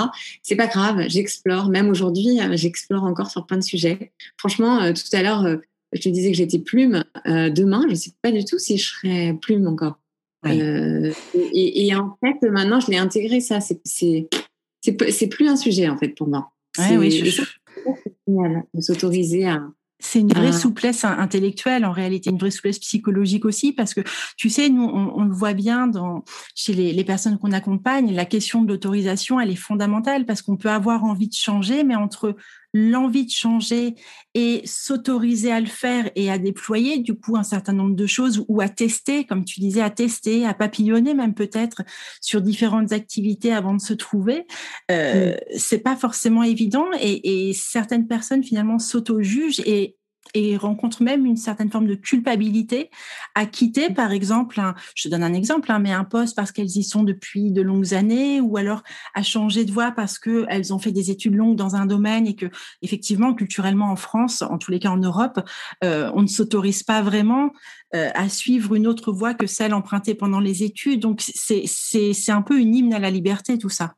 [0.43, 1.69] C'est pas grave, j'explore.
[1.69, 4.12] Même aujourd'hui, j'explore encore sur plein de sujets.
[4.35, 5.57] Franchement, tout à l'heure,
[5.93, 7.04] je te disais que j'étais plume.
[7.28, 9.99] Euh, demain, je ne sais pas du tout si je serai plume encore.
[10.43, 10.62] Oui.
[10.62, 13.60] Euh, et, et, en fait, maintenant, je l'ai intégré, ça.
[13.62, 16.52] C'est plus un sujet, en fait, pour moi.
[16.78, 17.30] Ouais, oui, je...
[17.30, 19.63] C'est génial de s'autoriser à,
[20.02, 23.99] c'est une vraie souplesse intellectuelle, en réalité, une vraie souplesse psychologique aussi, parce que
[24.38, 26.23] tu sais, nous, on, on le voit bien dans,
[26.56, 30.56] chez les, les personnes qu'on accompagne, la question de l'autorisation, elle est fondamentale parce qu'on
[30.56, 32.36] peut avoir envie de changer, mais entre
[32.73, 33.95] l'envie de changer
[34.36, 38.45] et s'autoriser à le faire et à déployer du coup un certain nombre de choses
[38.47, 41.82] ou à tester, comme tu disais, à tester, à papillonner même peut-être
[42.21, 44.45] sur différentes activités avant de se trouver,
[44.91, 49.95] euh, c'est pas forcément évident et, et certaines personnes finalement s'auto-jugent et
[50.33, 52.89] et rencontrent même une certaine forme de culpabilité
[53.35, 54.61] à quitter, par exemple,
[54.95, 57.61] je te donne un exemple, hein, mais un poste parce qu'elles y sont depuis de
[57.61, 61.55] longues années, ou alors à changer de voie parce qu'elles ont fait des études longues
[61.55, 62.47] dans un domaine et que,
[62.81, 65.39] effectivement, culturellement en France, en tous les cas en Europe,
[65.83, 67.51] euh, on ne s'autorise pas vraiment
[67.95, 70.99] euh, à suivre une autre voie que celle empruntée pendant les études.
[70.99, 73.95] Donc, c'est un peu une hymne à la liberté, tout ça.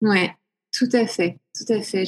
[0.00, 0.34] Ouais,
[0.72, 2.04] tout à fait, tout à fait.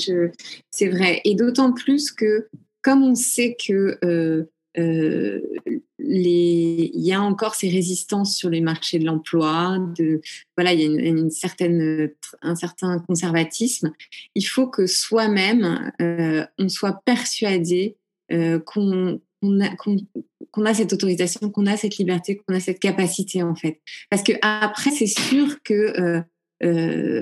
[0.71, 1.21] C'est vrai.
[1.25, 2.49] Et d'autant plus que
[2.83, 4.45] comme on sait que euh,
[4.79, 5.41] euh,
[5.99, 10.21] il y a encore ces résistances sur les marchés de l'emploi, de,
[10.57, 12.11] voilà, il y a une, certaine,
[12.43, 13.93] un certain conservatisme.
[14.35, 17.97] Il faut que soi-même, euh, on soit persuadé
[18.65, 23.57] qu'on a, qu'on a, cette autorisation, qu'on a cette liberté, qu'on a cette capacité en
[23.57, 23.81] fait.
[24.09, 26.23] Parce que après, c'est sûr que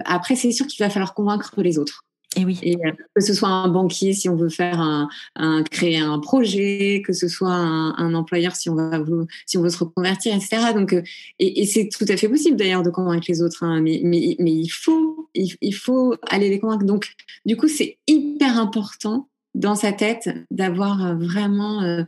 [0.05, 2.05] après, c'est sûr qu'il va falloir convaincre les autres.
[2.37, 2.59] Et oui.
[2.63, 7.03] Et euh, que ce soit un banquier si on veut faire un, créer un projet,
[7.05, 9.03] que ce soit un, employeur si on va
[9.47, 10.73] si on veut se reconvertir, etc.
[10.75, 11.03] Donc, euh,
[11.39, 14.53] et, c'est tout à fait possible d'ailleurs de convaincre les autres, hein, mais, mais, mais,
[14.53, 16.85] il faut il, faut aller les convaincre.
[16.85, 17.09] Donc,
[17.47, 22.05] du coup, c'est hyper important dans sa tête d'avoir euh, vraiment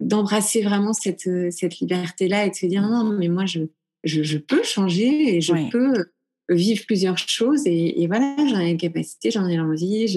[0.00, 3.62] d'embrasser vraiment cette cette liberté là et de se dire non, mais moi je
[4.04, 6.04] je, je peux changer et je peux
[6.48, 10.08] vivre plusieurs choses et, voilà, j'en ai la capacité, j'en ai l'envie,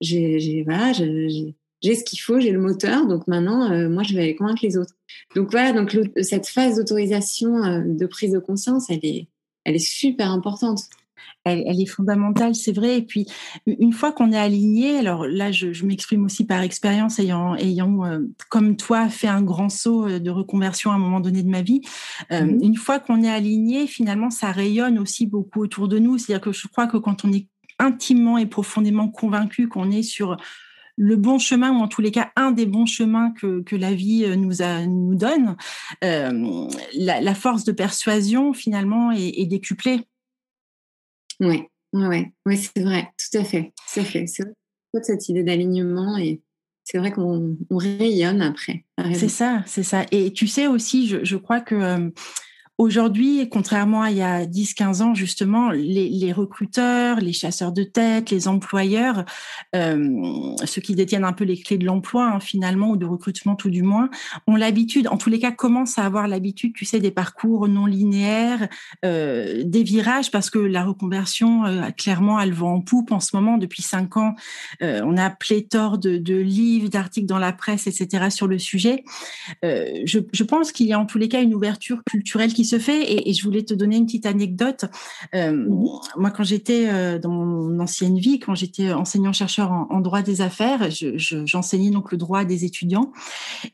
[0.00, 4.36] j'ai voilà, ce qu'il faut, j'ai le moteur, donc maintenant, euh, moi, je vais aller
[4.36, 4.94] convaincre les autres.
[5.36, 9.28] Donc voilà, donc cette phase d'autorisation, euh, de prise de conscience, elle est,
[9.64, 10.84] elle est super importante
[11.44, 12.98] elle, est fondamentale, c'est vrai.
[12.98, 13.26] Et puis,
[13.66, 18.20] une fois qu'on est aligné, alors là, je, m'exprime aussi par expérience, ayant, ayant euh,
[18.48, 21.62] comme toi, fait un grand saut euh, de reconversion à un moment donné de ma
[21.62, 21.82] vie.
[22.32, 26.16] Euh, mmh une fois qu'on est aligné, finalement, ça rayonne aussi beaucoup autour de nous.
[26.16, 27.46] C'est-à-dire que je crois que quand on est
[27.78, 30.36] intimement et profondément convaincu qu'on est sur
[30.96, 33.92] le bon chemin ou en tous les cas un des bons chemins que, que la
[33.92, 35.56] vie nous, a, nous donne,
[36.00, 40.00] la, force de persuasion finalement est, est décuplée.
[41.40, 44.26] Oui, ouais, ouais, c'est vrai, tout à fait, tout à fait.
[44.26, 44.52] C'est vrai,
[45.02, 46.40] cette idée d'alignement et
[46.84, 48.84] c'est vrai qu'on rayonne après.
[49.14, 50.04] C'est ça, c'est ça.
[50.12, 52.12] Et tu sais aussi, je, je crois que
[52.76, 58.30] Aujourd'hui, contrairement à il y a 10-15 ans, justement, les, recruteurs, les chasseurs de tête,
[58.30, 59.24] les employeurs,
[59.76, 63.54] euh, ceux qui détiennent un peu les clés de l'emploi, hein, finalement, ou de recrutement
[63.54, 64.10] tout du moins,
[64.48, 67.86] ont l'habitude, en tous les cas, commencent à avoir l'habitude, tu sais, des parcours non
[67.86, 68.68] linéaires,
[69.04, 73.36] euh, des virages, parce que la reconversion, euh, clairement, elle va en poupe en ce
[73.36, 73.56] moment.
[73.56, 74.34] Depuis cinq ans,
[74.80, 79.04] on a pléthore de, de livres, d'articles dans la presse, etc., sur le sujet.
[79.62, 82.78] Je, je pense qu'il y a en tous les cas une ouverture culturelle qui se
[82.78, 83.28] fait.
[83.28, 84.84] Et, je voulais te donner une petite anecdote.
[85.34, 85.66] Euh,
[86.16, 90.88] moi, quand j'étais euh, dans mon ancienne vie, quand j'étais enseignant-chercheur en, droit des affaires,
[90.90, 93.12] j'enseignais donc le droit des étudiants.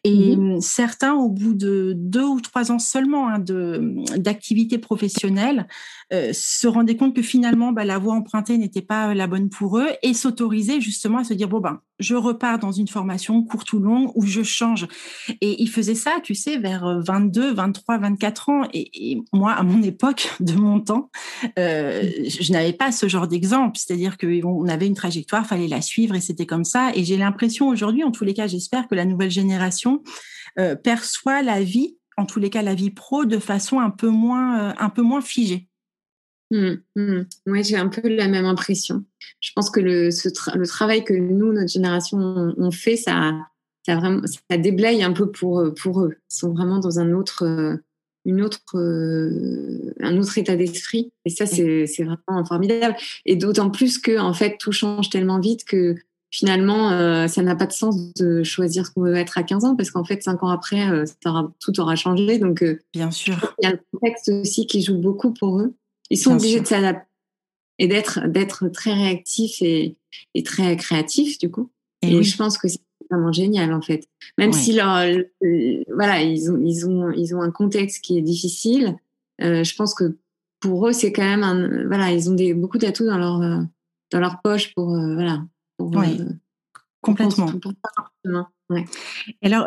[0.04, 0.60] Et mhm.
[0.60, 3.38] certains, au bout de deux ou trois ans seulement hein,
[4.16, 5.66] d'activité professionnelle,
[6.12, 9.78] euh, se rendaient compte que finalement, bah, la voie empruntée n'était pas la bonne pour
[9.78, 13.72] eux et s'autorisaient justement à se dire, bon, ben, je repars dans une formation courte
[13.72, 14.88] ou longue où je change.
[15.40, 18.62] Et ils faisaient ça, tu sais, vers 22, 23, 24 ans.
[18.72, 21.10] Et, moi, à mon époque, de mon temps,
[21.58, 23.78] euh, je n'avais pas ce genre d'exemple.
[23.78, 26.90] C'est-à-dire qu'on avait une trajectoire, fallait la suivre et c'était comme ça.
[26.94, 30.02] Et j'ai l'impression aujourd'hui, en tous les cas, j'espère que la nouvelle génération
[30.58, 34.08] euh, perçoit la vie, en tous les cas la vie pro, de façon un peu
[34.08, 35.69] moins, un peu moins figée.
[36.50, 37.20] Mmh, mmh.
[37.46, 39.04] Oui, j'ai un peu la même impression.
[39.40, 42.18] Je pense que le, le travail que nous, notre génération,
[42.56, 43.34] on, fait, ça,
[43.86, 46.16] ça, vraiment, ça déblaye un peu pour, pour eux.
[46.30, 47.78] Ils sont vraiment dans un autre,
[48.24, 48.76] une autre,
[50.00, 51.12] un autre état d'esprit.
[51.24, 52.96] Et ça, c'est vraiment formidable.
[53.26, 55.94] Et d'autant plus que, en fait, tout change tellement vite que
[56.30, 59.64] finalement, euh, ça n'a pas de sens de choisir ce qu'on veut être à 15
[59.64, 61.04] ans parce qu'en fait, 5 ans après, euh,
[61.60, 62.38] tout aura changé.
[62.38, 63.54] Donc, euh, bien sûr.
[63.60, 65.74] Il y a le contexte aussi qui joue beaucoup pour eux.
[66.10, 67.10] Ils sont obligés de s'adapter
[67.80, 69.96] et d'être d'être très réactifs et,
[70.34, 71.70] et, très créatifs du coup.
[72.02, 74.06] Et, je pense que c'est vraiment génial en fait.
[74.38, 75.22] Même si leur, euh,
[75.92, 78.96] voilà ils ont ils ont ils ont un contexte qui est difficile,
[79.42, 80.18] euh, je pense que
[80.60, 83.62] pour eux c'est quand même un voilà ils ont des beaucoup d'atouts dans leur euh,
[84.12, 85.42] dans leur poche pour voilà
[85.78, 85.90] pour,
[87.00, 87.50] complètement.
[88.68, 88.84] ouais.
[89.42, 89.66] Alors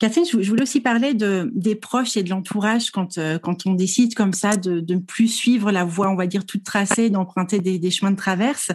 [0.00, 3.74] Catherine, je voulais aussi parler de, des proches et de l'entourage quand, euh, quand on
[3.74, 7.10] décide comme ça de, de ne plus suivre la voie, on va dire, toute tracée,
[7.10, 8.72] d'emprunter des, des, chemins de traverse.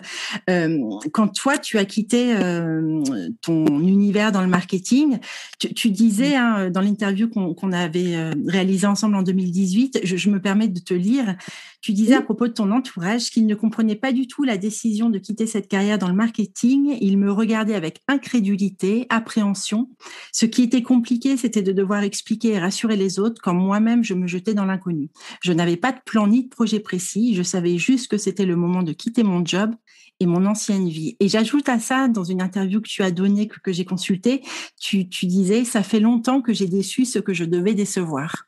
[0.50, 0.80] Euh,
[1.12, 3.04] quand toi, tu as quitté euh,
[3.42, 5.20] ton univers dans le marketing,
[5.60, 10.30] tu, tu disais hein, dans l'interview qu'on avait euh, réalisée ensemble en 2018, je, je,
[10.30, 11.36] me permets de te lire,
[11.82, 15.10] tu disais à propos de ton entourage qu'il ne comprenait pas du tout la décision
[15.10, 16.98] de quitter cette carrière dans le marketing.
[17.02, 19.90] Il me regardait avec incrédulité, appréhension.
[20.32, 24.14] Ce qui était compliqué, c'était de devoir expliquer et rassurer les autres quand moi-même je
[24.14, 25.10] me jetais dans l'inconnu.
[25.42, 27.36] Je n'avais pas de plan ni de projet précis.
[27.36, 29.72] Je savais juste que c'était le moment de quitter mon job
[30.20, 31.16] et mon ancienne vie.
[31.20, 34.44] Et j'ajoute à ça, dans une interview que tu as donnée, que, j'ai consultée,
[34.80, 38.46] tu, disais, ça fait longtemps que j'ai déçu ce que je devais décevoir.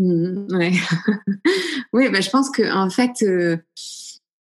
[0.00, 0.46] Mmh,
[1.92, 3.56] oui, bah, je pense que en fait, euh,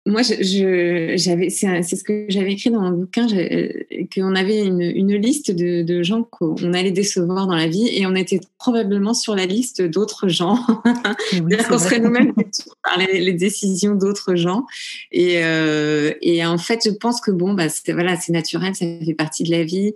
[0.06, 3.70] moi, je, j'avais, c'est, ce que j'avais écrit dans mon bouquin, euh,
[4.14, 8.06] qu'on avait une, une liste de, de, gens qu'on allait décevoir dans la vie, et
[8.06, 10.60] on était probablement sur la liste d'autres gens.
[11.34, 12.34] Oui, qu'on serait nous-mêmes
[12.84, 14.66] par les, les, décisions d'autres gens.
[15.12, 18.86] Et, euh, et en fait, je pense que bon, bah, c'est, voilà, c'est naturel, ça
[18.86, 19.94] fait partie de la vie,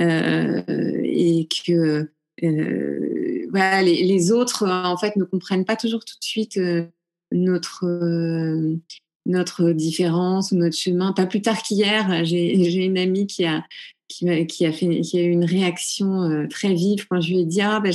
[0.00, 0.62] euh,
[1.04, 2.08] et que
[2.42, 6.84] euh, voilà, les, les, autres en fait ne comprennent pas toujours tout de suite euh,
[7.32, 8.76] notre euh,
[9.30, 11.12] notre différence ou notre chemin.
[11.12, 13.64] Pas plus tard qu'hier, j'ai une amie qui a
[14.08, 17.40] qui, qui, a fait qui a eu une réaction euh, très vive quand je lui
[17.40, 17.92] ai dit ah ben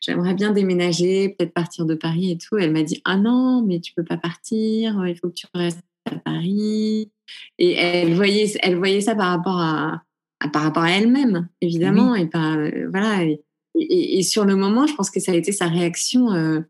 [0.00, 2.58] j'aimerais bien déménager, peut-être partir de Paris et tout.
[2.58, 5.80] Elle m'a dit ah non mais tu peux pas partir, il faut que tu restes
[6.10, 7.10] à Paris.
[7.58, 10.02] Et elle voyait elle voyait ça par rapport à,
[10.40, 12.22] à par rapport à elle-même évidemment oui.
[12.22, 12.56] et pas
[12.90, 13.24] voilà.
[13.24, 13.40] Et,
[13.78, 16.60] et, et, sur le moment, je pense que ça a été sa réaction euh,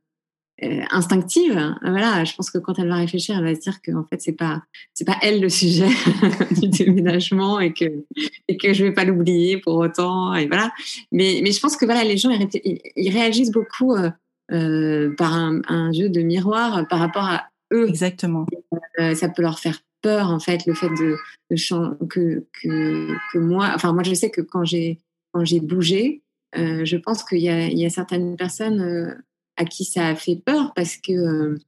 [0.62, 1.74] euh, instinctive.
[1.82, 4.20] Voilà, je pense que quand elle va réfléchir, elle va se dire que en fait
[4.20, 4.62] c'est pas
[4.94, 5.88] c'est pas elle le sujet
[6.50, 8.04] du déménagement et que
[8.48, 10.34] et que je vais pas l'oublier pour autant.
[10.34, 10.72] Et voilà.
[11.12, 14.10] Mais mais je pense que voilà, les gens ils, ils réagissent beaucoup euh,
[14.52, 17.88] euh, par un, un, jeu de miroir par rapport à eux.
[17.88, 18.46] Exactement.
[18.98, 21.16] Euh, ça peut leur faire peur en fait le fait de,
[21.50, 23.72] de que, que que moi.
[23.74, 25.00] Enfin moi je sais que quand j'ai
[25.32, 26.22] quand j'ai bougé
[26.56, 29.14] euh, je pense qu'il y, y, a certaines personnes euh,
[29.56, 31.58] à qui ça a fait peur parce que, euh,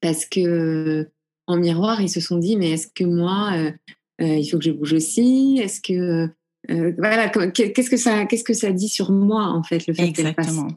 [0.00, 1.08] parce que
[1.46, 3.52] en miroir, ils se sont dit, mais est-ce que moi,
[4.18, 5.58] il faut que je bouge aussi?
[5.62, 6.28] Est-ce que
[6.70, 10.04] euh, voilà, qu'est-ce que ça, qu'est-ce que ça dit sur moi en fait le fait
[10.04, 10.68] Exactement.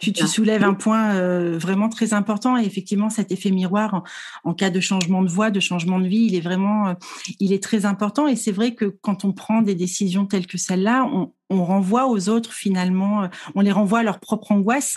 [0.00, 4.02] Tu, tu, soulèves un point euh, vraiment très important et effectivement cet effet miroir en,
[4.42, 6.94] en, cas de changement de voie, de changement de vie, il est vraiment, euh,
[7.38, 10.58] il est très important et c'est vrai que quand on prend des décisions telles que
[10.58, 14.96] celle-là, on, on renvoie aux autres finalement, euh, on les renvoie à leur propre angoisse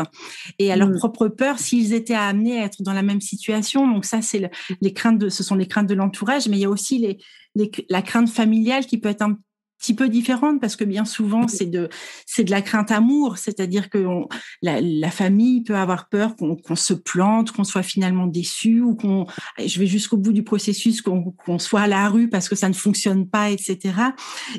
[0.58, 0.98] et à leur mmh.
[0.98, 3.88] propre peur s'ils étaient amenés à être dans la même situation.
[3.88, 4.50] Donc ça, c'est le,
[4.82, 7.20] les craintes de, ce sont les craintes de l'entourage, mais il y a aussi les,
[7.56, 9.38] les, la crainte familiale qui peut être un
[9.80, 11.90] petit peu différente parce que bien souvent c'est de
[12.26, 14.28] c'est de la crainte amour, c'est-à-dire que on,
[14.62, 18.96] la, la, famille peut avoir peur qu'on qu se plante, qu'on soit finalement déçu ou
[18.96, 19.26] qu'on
[19.58, 22.68] je vais jusqu'au bout du processus qu'on qu soit à la rue parce que ça
[22.68, 23.94] ne fonctionne pas, etc.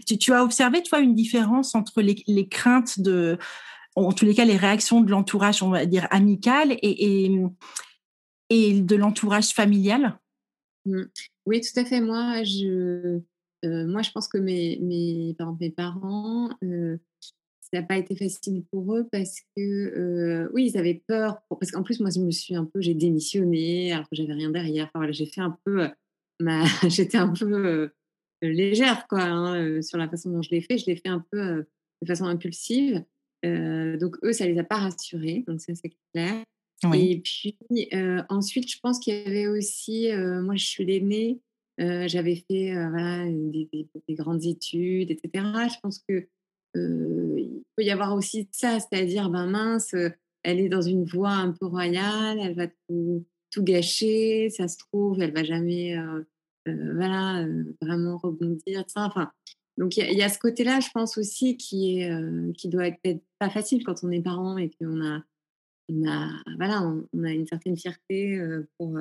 [0.06, 3.38] Tu, tu as observé toi une différence entre les, les craintes de
[3.96, 7.42] en tous les cas les réactions de l'entourage on va dire amical et, et,
[8.48, 10.18] et de l'entourage familial?
[10.86, 11.02] Mmh.
[11.46, 12.00] Oui, tout à fait.
[12.00, 13.20] Moi, je
[13.64, 16.96] euh, moi, je pense que mes, mes, par exemple, mes parents, euh,
[17.60, 21.40] ça n'a pas été facile pour eux parce que, euh, oui, ils avaient peur.
[21.48, 24.32] Pour, parce qu'en plus, moi, je me suis un peu, j'ai démissionné alors que j'avais
[24.32, 24.86] rien derrière.
[24.86, 25.88] Enfin, voilà, j'ai fait un peu,
[26.40, 27.90] ma, j'étais un peu
[28.42, 30.78] légère, quoi, hein, sur la façon dont je l'ai fait.
[30.78, 31.66] Je l'ai fait un peu
[32.02, 33.04] de façon impulsive.
[33.44, 35.44] donc, eux, ça les a pas rassurés.
[35.46, 36.42] Donc, ça, c'est clair.
[36.84, 37.10] Oui.
[37.10, 37.58] Et puis,
[38.30, 40.08] ensuite, je pense qu'il y avait aussi,
[40.42, 41.40] moi, je suis l'aînée.
[41.80, 45.44] Euh, j'avais fait euh, des, des, des, grandes études, etc.
[45.68, 46.26] Je pense que
[46.76, 49.94] euh, il peut y avoir aussi ça, c'est-à-dire, ben mince,
[50.42, 53.24] elle est dans une voie un peu royale, elle va tout,
[53.58, 55.96] gâcher, ça se trouve, elle va jamais,
[56.66, 57.46] voilà,
[57.80, 58.84] vraiment rebondir.
[58.94, 59.30] Enfin,
[59.76, 62.12] donc il y, a ce côté-là, je pense aussi, qui est,
[62.56, 65.24] qui doit être pas facile quand on est parent et qu'on a,
[65.88, 68.40] on a, voilà, on, a une certaine fierté
[68.78, 68.96] pour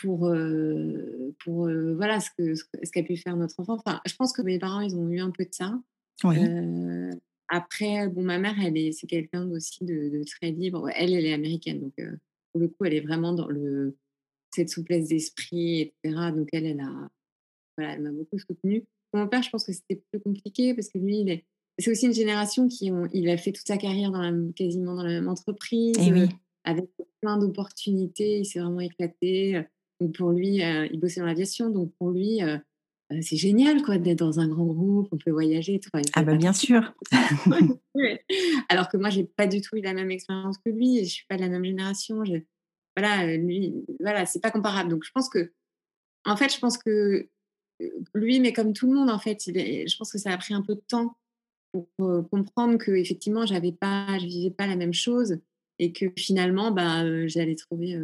[0.00, 3.76] pour, euh, pour euh, voilà ce que ce qu'a pu faire notre enfant.
[3.84, 5.80] Enfin, je pense que mes parents, ils ont eu un peu de ça.
[6.24, 6.36] Oui.
[6.38, 7.10] Euh,
[7.48, 10.88] après, bon, ma mère, elle est, c'est quelqu'un aussi de, de, très libre.
[10.94, 11.94] Elle, elle est américaine, donc
[12.52, 13.96] pour le coup, elle est vraiment dans le
[14.54, 16.30] cette souplesse d'esprit, etc.
[16.34, 17.10] Donc elle, elle a,
[17.76, 18.84] voilà, elle m'a beaucoup soutenue.
[19.12, 21.44] Mon père, je pense que c'était plus compliqué parce que lui, il est,
[21.78, 24.94] c'est aussi une génération qui, ont, il a fait toute sa carrière dans la, quasiment
[24.94, 26.28] dans la même entreprise, Et oui.
[26.64, 26.88] avec
[27.20, 28.38] plein d'opportunités.
[28.38, 29.64] Il s'est vraiment éclaté.
[30.04, 32.58] Donc pour lui, euh, il bossait dans l'aviation, donc pour lui, euh,
[33.22, 35.80] c'est génial quoi d'être dans un grand groupe, on peut voyager.
[35.80, 36.92] Tout, ah bah bien sûr.
[38.68, 41.26] Alors que moi, j'ai pas du tout eu la même expérience que lui, je suis
[41.26, 42.22] pas de la même génération.
[42.94, 44.90] Voilà, lui, voilà, c'est pas comparable.
[44.90, 45.52] Donc je pense que,
[46.26, 47.30] en fait, je pense que
[48.12, 50.36] lui, mais comme tout le monde, en fait, il est, je pense que ça a
[50.36, 51.16] pris un peu de temps
[51.72, 55.38] pour comprendre que effectivement, j'avais pas, je vivais pas la même chose
[55.78, 57.98] et que finalement, bah, j'allais trouver,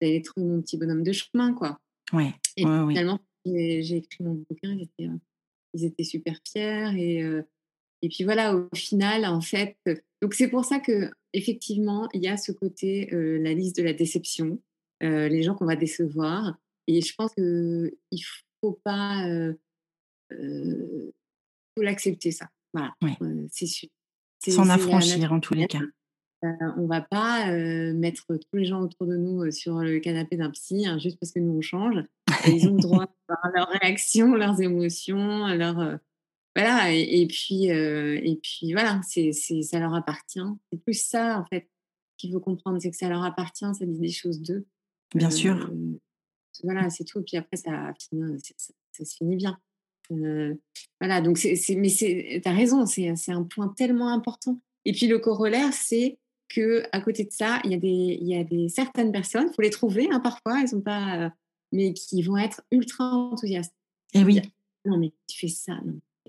[0.00, 1.80] j'allais trouver mon petit bonhomme de chemin, quoi.
[2.12, 2.34] Ouais.
[2.56, 5.10] Et finalement, j'ai écrit mon bouquin, ils étaient,
[5.74, 7.24] ils étaient super fiers et
[8.02, 9.78] et puis voilà, au final, en fait,
[10.20, 13.94] donc c'est pour ça que effectivement, il y a ce côté, la liste de la
[13.94, 14.60] déception,
[15.00, 16.58] les gens qu'on va décevoir.
[16.86, 18.18] Et je pense qu'il ne
[18.60, 19.26] faut pas,
[20.30, 22.50] faut l'accepter ça.
[22.74, 22.94] Voilà,
[23.50, 23.88] c'est sûr.
[24.46, 25.80] S'en affranchir en tous les cas.
[26.76, 27.50] On ne va pas
[27.92, 31.32] mettre tous les gens autour de nous sur le canapé d'un psy hein, juste parce
[31.32, 31.96] que nous on change.
[32.46, 35.98] ils ont le droit à leurs réactions, leurs émotions, leurs
[36.56, 40.38] voilà, et, puis, et puis voilà, c'est, ça leur appartient.
[40.70, 41.68] C'est plus ça, en fait,
[42.16, 44.66] qu'il faut comprendre, c'est que ça leur appartient, ça dit des choses d'eux.
[45.14, 45.70] Bien sûr.
[46.62, 47.22] Voilà, c'est tout.
[47.22, 47.92] Puis après, ça,
[48.92, 49.58] ça, se finit bien.
[51.00, 54.60] voilà, donc, c'est, mais tu as raison, c'est, un point tellement important.
[54.84, 56.18] Et puis, le corollaire, c'est
[56.54, 59.48] que à côté de ça, il y a des, il y a des certaines personnes,
[59.50, 61.32] il faut les trouver hein, parfois, elles sont pas,
[61.72, 63.74] mais qui vont être ultra enthousiastes.
[64.14, 64.40] Et eh oui.
[64.84, 65.80] Non, mais tu fais ça,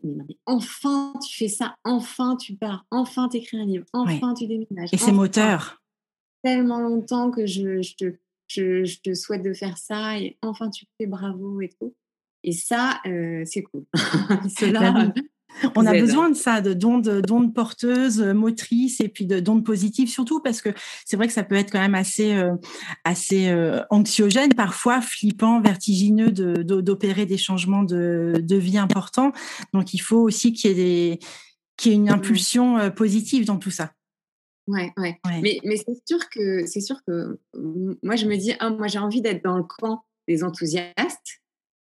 [0.04, 4.48] non, enfin tu fais ça, enfin tu pars, enfin tu écris un livre, enfin tu
[4.48, 4.90] déménages.
[4.92, 5.82] Et c'est moteur.
[6.44, 8.16] Tellement longtemps que je, je, te,
[8.48, 11.96] je, te souhaite de faire ça et enfin tu fais bravo et tout.
[12.44, 13.86] Et ça, euh, c'est cool.
[14.56, 15.12] Cela,
[15.76, 20.10] on a besoin de ça, de d'ondes, porteuses, euh, motrices et puis de d'ondes positives
[20.10, 20.70] surtout parce que
[21.06, 22.56] c'est vrai que ça peut être quand même assez euh,
[23.04, 29.32] assez euh, anxiogène parfois, flippant, vertigineux de, d'opérer des changements de, de vie importants.
[29.74, 31.20] Donc il faut aussi qu'il y ait des
[31.78, 33.92] qu'il y ait une impulsion positive dans tout ça.
[34.68, 35.20] Ouais, ouais.
[35.42, 37.40] Mais, mais c'est sûr que c'est sûr que
[38.02, 41.42] moi je me dis ah moi j'ai envie d'être dans le camp des enthousiastes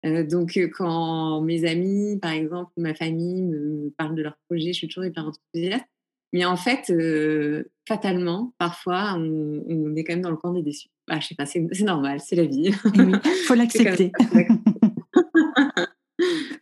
[0.05, 4.73] euh, donc, euh, quand mes amis, par exemple, ma famille me parlent de leur projet,
[4.73, 5.85] je suis toujours hyper enthousiaste.
[6.33, 10.89] Mais en fait, euh, fatalement, parfois, on, est quand même dans le camp des déçus.
[11.09, 12.73] Ah, je sais pas, c'est normal, c'est la vie.
[12.95, 13.13] Eh oui,
[13.45, 14.11] faut l'accepter.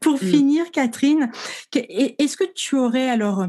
[0.01, 0.17] Pour mm.
[0.17, 1.31] finir, Catherine,
[1.73, 3.45] est-ce que tu aurais alors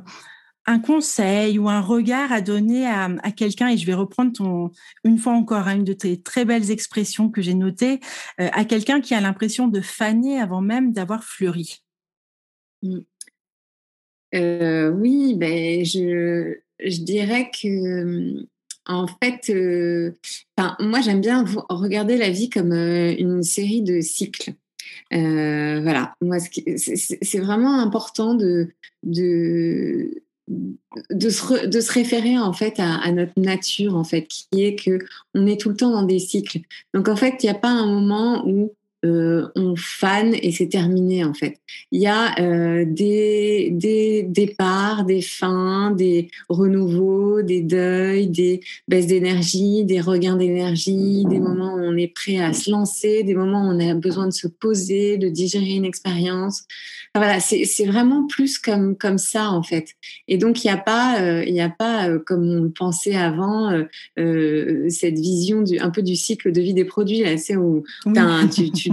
[0.66, 4.70] un conseil ou un regard à donner à, quelqu'un, et je vais reprendre ton,
[5.05, 8.01] une fois encore, à hein, une de tes très belles expressions que j'ai notées,
[8.40, 11.83] euh, à quelqu'un qui a l'impression de faner avant même d'avoir fleuri
[12.83, 12.98] mmh.
[14.35, 18.46] euh, Oui, ben, je, je dirais que, mmh,
[18.87, 20.12] en fait, euh,
[20.81, 24.55] moi j'aime bien regarder la vie comme une série de cycles.
[25.12, 33.11] voilà, moi c'est vraiment important de, de de se, de se, référer en fait à,
[33.12, 34.98] notre nature en fait qui est que
[35.35, 36.61] on est tout le temps dans des cycles.
[36.94, 38.72] Donc en fait il n'y a pas un moment où
[39.05, 41.59] euh, on fan et c'est terminé en fait.
[41.91, 49.09] Il y a euh, des, des départs, des fins, des renouveaux, des deuils, des baisses
[49.09, 53.67] d'énergie, des regains d'énergie, des moments où on est prêt à se lancer, des moments
[53.67, 56.62] où on a besoin de se poser, de digérer une expérience.
[57.12, 59.97] voilà, c'est vraiment plus comme comme ça en fait.
[60.29, 63.17] Et donc il n'y a pas euh, il y a pas comme on le pensait
[63.17, 63.73] avant
[64.17, 67.83] cette vision du un peu du cycle de vie des produits là, c'est où
[68.55, 68.91] tu, tu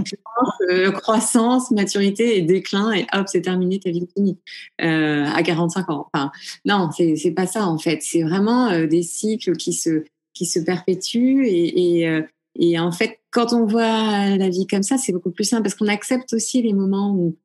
[0.70, 4.38] euh, croissance, maturité et déclin, et hop, c'est terminé, ta vie est finie
[4.82, 6.08] euh, à 45 ans.
[6.12, 6.30] Enfin,
[6.64, 8.00] non, c'est pas ça en fait.
[8.02, 12.22] C'est vraiment euh, des cycles qui se, qui se perpétuent et, et,
[12.56, 15.74] et, en fait, quand on voit la vie comme ça, c'est beaucoup plus simple parce
[15.74, 17.36] qu'on accepte aussi les moments où,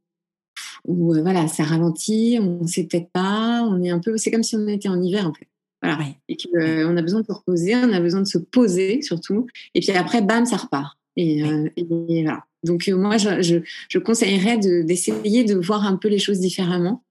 [0.85, 4.43] où voilà, ça ralentit, on ne sait peut-être pas, on est un peu, c'est comme
[4.43, 5.47] si on était en hiver en fait.
[5.81, 5.99] Voilà.
[6.27, 9.47] Et qu'on a besoin de se reposer, on a besoin de se poser surtout.
[9.73, 10.97] Et puis après, bam, ça repart.
[11.17, 11.39] Et,
[11.78, 12.45] et voilà.
[12.65, 17.04] Donc euh, moi, je, je, conseillerais d'essayer de, voir un peu les choses différemment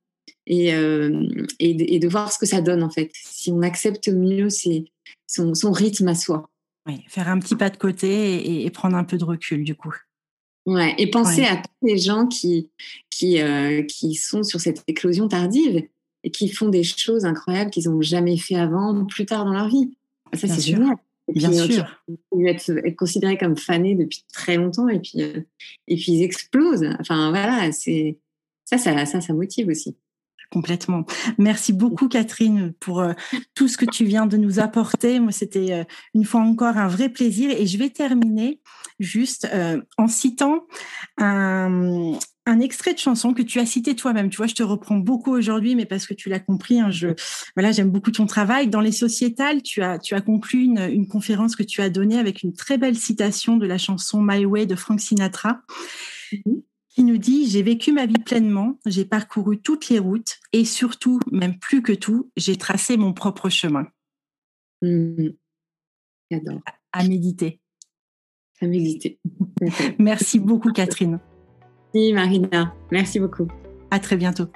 [0.47, 1.27] et, euh,
[1.59, 3.11] et, de, voir ce que ça donne en fait.
[3.15, 4.49] Si on accepte mieux
[5.27, 6.51] son, son, rythme à soi.
[6.87, 9.95] Oui, faire un petit pas de côté et, prendre un peu de recul du coup.
[10.67, 12.71] Ouais, et penser à tous les gens qui,
[13.11, 15.83] qui, euh, qui sont sur cette éclosion tardive
[16.25, 19.69] et qui font des choses incroyables qu'ils n'ont jamais fait avant, plus tard dans leur
[19.69, 19.95] vie.
[20.33, 20.97] Ça, c'est génial.
[21.29, 21.87] Bien sûr.
[22.37, 25.41] Ils être, être considérés comme fanés depuis très longtemps et puis, euh,
[25.89, 26.87] et puis ils explosent.
[27.01, 28.19] Enfin voilà, c'est
[28.65, 29.97] ça, ça, ça, ça motive aussi.
[30.51, 31.05] Complètement.
[31.37, 33.13] Merci beaucoup Catherine pour euh,
[33.55, 35.19] tout ce que tu viens de nous apporter.
[35.19, 37.51] Moi, c'était euh, une fois encore un vrai plaisir.
[37.51, 38.61] Et je vais terminer
[39.01, 40.65] juste euh, en citant
[41.19, 42.13] un,
[42.61, 44.31] extrait de chanson que tu as cité toi-même.
[44.31, 47.09] Tu vois, je te reprends beaucoup aujourd'hui, mais parce que tu l'as compris, hein, je,
[47.57, 48.69] voilà, j'aime beaucoup ton travail.
[48.69, 52.19] Dans les sociétales, tu as, tu as conclu une, une conférence que tu as donnée
[52.19, 55.61] avec une très belle citation de la chanson My Way de Frank Sinatra.
[56.33, 56.63] Mm-hmm
[56.95, 61.21] qui nous dit J'ai vécu ma vie pleinement, j'ai parcouru toutes les routes et surtout,
[61.31, 63.87] même plus que tout, j'ai tracé mon propre chemin.
[64.83, 65.31] Mmh.
[66.31, 66.61] J'adore.
[66.93, 67.61] À méditer.
[68.61, 69.19] À méditer.
[69.99, 71.19] Merci beaucoup, Catherine.
[71.95, 72.75] Merci, Marina.
[72.91, 73.47] Merci beaucoup.
[73.91, 74.47] À très bientôt.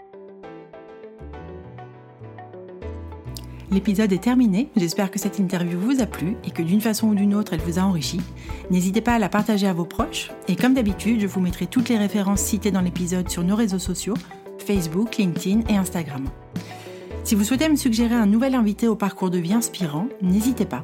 [3.71, 7.15] L'épisode est terminé, j'espère que cette interview vous a plu et que d'une façon ou
[7.15, 8.19] d'une autre elle vous a enrichi.
[8.71, 11.91] N'hésitez pas à la partager à vos proches et comme d'habitude je vous mettrai toutes
[11.91, 14.15] les références citées dans l'épisode sur nos réseaux sociaux,
[14.59, 16.25] Facebook, LinkedIn et Instagram.
[17.25, 20.81] Si vous souhaitez me suggérer un nouvel invité au parcours de vie inspirant, n'hésitez pas.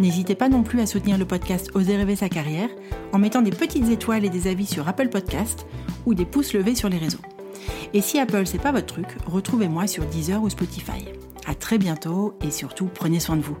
[0.00, 2.70] N'hésitez pas non plus à soutenir le podcast Oser rêver sa carrière
[3.12, 5.66] en mettant des petites étoiles et des avis sur Apple Podcast
[6.06, 7.20] ou des pouces levés sur les réseaux.
[7.94, 11.04] Et si Apple c'est pas votre truc, retrouvez-moi sur Deezer ou Spotify.
[11.46, 13.58] À très bientôt et surtout prenez soin de vous.